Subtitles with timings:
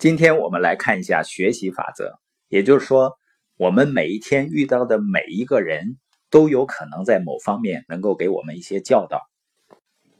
[0.00, 2.14] 今天我们来看一下学习法则，
[2.48, 3.18] 也就是说，
[3.58, 5.98] 我们每一天遇到的每一个人
[6.30, 9.20] 都有可能在某方面能够给我们一些教导。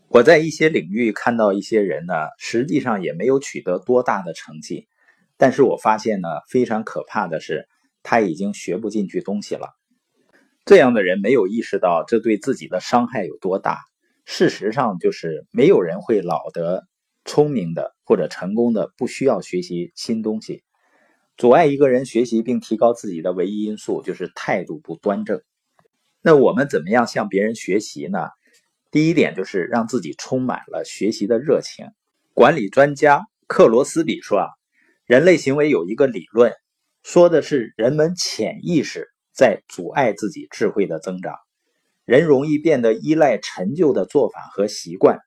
[0.09, 4.87] 我在一些领域看到一些人呢，实际上也没有取得多大的成绩，
[5.39, 7.67] 但是我发现呢，非常可怕的是，
[8.03, 9.71] 他已经学不进去东西了。
[10.67, 13.79] 这样的人没有意识到这对自己的伤害有多大。
[14.27, 16.85] 事实上，就是没有人会老得。
[17.25, 20.63] 聪明的或者成功的不需要学习新东西，
[21.37, 25.43] 阻碍一个人学习并提高自己的唯一因素就是态度不端正。
[26.23, 28.29] 那我们怎么样向别人学习呢？
[28.91, 31.87] 第一点就是让自己充满了学习的热情。
[32.35, 34.49] 管理专家克罗斯比说啊，
[35.07, 36.53] 人类行为有一个理论，
[37.03, 41.37] 说的是人们潜意识在阻碍自己智慧的增长，
[42.05, 45.21] 人容易变得依赖陈旧的做法和习惯。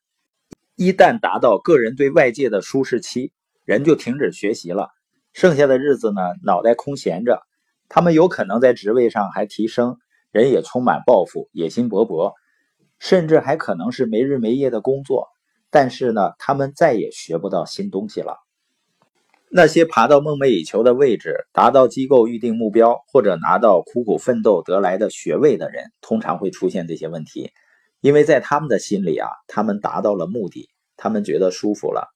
[0.76, 3.32] 一旦达到个人对外界的舒适期，
[3.64, 4.90] 人就停止学习了。
[5.32, 7.42] 剩下的日子呢，脑袋空闲着。
[7.90, 9.98] 他们有可能在职位上还提升，
[10.32, 12.34] 人也充满抱负，野心勃勃，
[12.98, 15.28] 甚至还可能是没日没夜的工作。
[15.70, 18.38] 但是呢，他们再也学不到新东西了。
[19.50, 27.52] 那些爬到梦寐以求的位置，达到机构预定目标，或者拿到苦苦奋斗得来的学位的人，通常会出现这些问题。
[28.04, 32.14] 因为在他们的心里啊，他们达到了目的，他们觉得舒服了。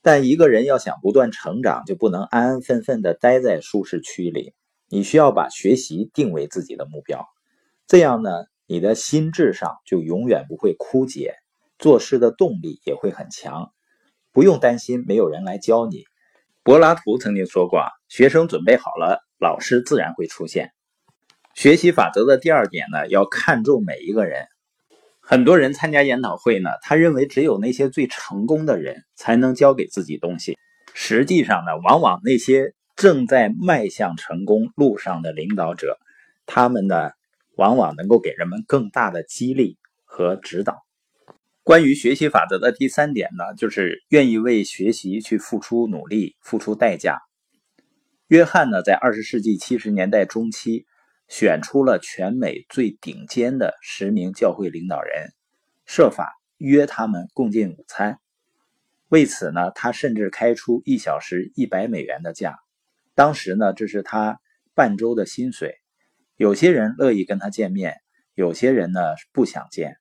[0.00, 4.54] 但一个人要想不断成长，就不能安安分分地待在舒适区里。
[4.88, 7.26] 你需要把学习定为自己的目标，
[7.88, 8.30] 这样呢，
[8.68, 11.34] 你的心智上就永远不会枯竭，
[11.80, 13.72] 做事的动力也会很强。
[14.30, 16.04] 不用担心没有人来教你。
[16.62, 20.70] 柏拉图曾经说过：“学生准备好了，老师自然会出现。”
[21.54, 24.46] 学习法则的第二点呢，要看重每一个人。
[25.30, 30.56] 很多人参加研讨会呢，他认为只有那些最成功的人才能教给自己东西。
[30.94, 35.98] 实际上呢，往往那些正在迈向成功路上的领导者，
[36.46, 37.10] 他们呢，
[37.56, 40.78] 往往能够给人们更大的激励和指导。
[41.62, 47.18] 关于学习法则的第三点呢，就是愿意为学习去付出努力、付出代价。
[48.28, 50.86] 约翰呢，在二十世纪七十年代中期。
[51.28, 55.28] 选出了全美最顶尖的十名教会领导人，
[55.84, 58.18] 设法约他们共进午餐。
[59.08, 62.56] 为此呢，他甚至开出一小时一百美元的价。
[63.14, 64.40] 当时呢，这是他
[64.74, 65.76] 半周的薪水。
[66.36, 67.96] 有些人乐意跟他见面，
[68.34, 69.00] 有些人呢
[69.32, 69.96] 不想见。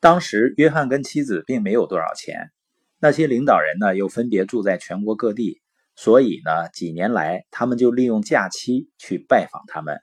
[0.00, 2.50] 当时约翰跟妻子并没有多少钱，
[2.98, 5.60] 那些领导人呢又分别住在全国各地，
[5.96, 9.98] 所以呢，几年来他们就利用假期去拜访他们。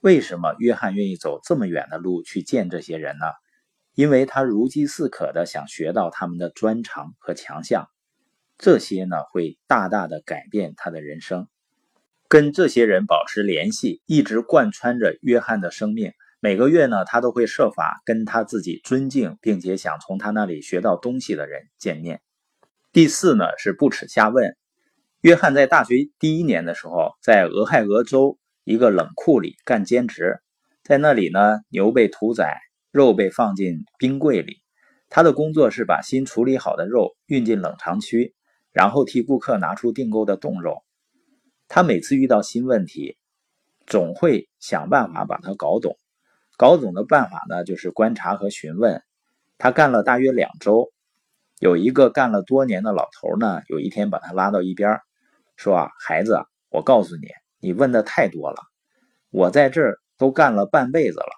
[0.00, 3.26] 为什么约翰愿意走这么远的路去见这些人呢？
[3.94, 7.88] 因为他如饥似渴的想学到他们的专长和强项，
[8.58, 11.48] 这些呢会大大的改变他的人生。
[12.28, 16.12] 跟这些人保持联系，一直贯穿着约翰的生命。
[16.38, 22.20] 每个月呢，他都会设法跟他自己尊敬并且想从他那里学到东西的人见面。
[22.92, 24.56] 第四呢是不耻下问。
[25.22, 28.38] 约翰在大学第一年的时候，在俄亥俄州。
[28.68, 30.42] 一个冷库里干兼职，
[30.84, 34.58] 在那里呢，牛被屠宰，肉被放进冰柜里。
[35.08, 38.34] 他的工作是把新处理好的肉运进冷藏区，
[38.70, 40.82] 然后替顾客拿出订购的冻肉。
[41.66, 43.16] 他每次遇到新问题，
[43.86, 45.96] 总会想办法把它搞懂。
[46.58, 49.02] 搞懂的办法呢，就是观察和询问。
[49.56, 50.92] 他干了大约两周，
[51.58, 55.00] 有一个干了多年的老头呢，有一天把他拉到一边，
[55.56, 57.28] 说：“啊，孩子，我告诉你。”
[57.60, 58.62] 你问的太多了，
[59.30, 61.32] 我在这儿都干了半辈子了，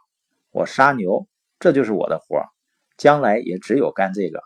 [0.51, 1.27] 我杀牛，
[1.59, 2.43] 这就是我的活
[2.97, 4.43] 将来也只有干这个。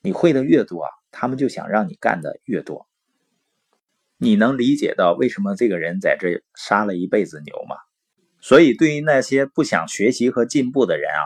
[0.00, 2.86] 你会的越多，他们就想让你干的越多。
[4.16, 7.76] 你能理解到为什么这个人在这杀了一辈子牛吗？
[8.40, 11.24] 所以，对于那些不想学习和进步的人啊，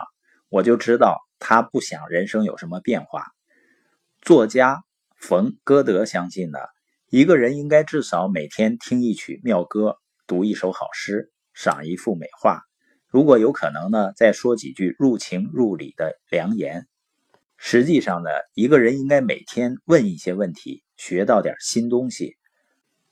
[0.49, 3.27] 我就知道他不想人生有什么变化。
[4.21, 4.83] 作家
[5.17, 6.59] 冯·歌德相信呢。
[7.13, 12.63] 一个人应该至少每天听一曲妙歌，读一首好诗，赏一幅美画。
[13.07, 16.87] 如果有可能呢，再说几句入情入理的良言。
[17.55, 22.35] 实际上呢，一个人应该每天问一些问题，学到点新东西。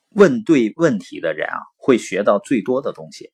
[0.09, 3.31] 问对问题的人啊，会学到最多的东西。